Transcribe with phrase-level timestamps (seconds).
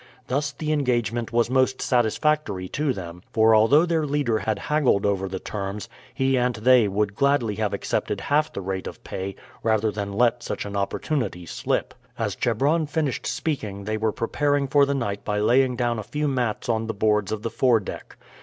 [0.25, 5.27] Thus the engagement was most satisfactory to them, for although their leader had haggled over
[5.29, 9.91] the terms, he and they would gladly have accepted half the rate of pay rather
[9.91, 11.93] than let such an opportunity slip.
[12.17, 16.27] As Chebron finished speaking they were preparing for the night by laying down a few
[16.27, 18.17] mats on the boards of the fore deck.